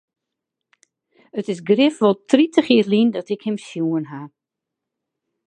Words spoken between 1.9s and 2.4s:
wol